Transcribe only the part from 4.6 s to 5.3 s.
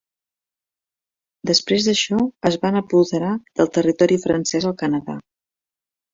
al Canadà.